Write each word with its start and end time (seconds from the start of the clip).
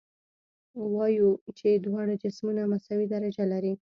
وایو 0.93 1.29
چې 1.57 1.67
دواړه 1.85 2.13
جسمونه 2.23 2.61
مساوي 2.71 3.05
درجه 3.13 3.43
لري. 3.53 3.73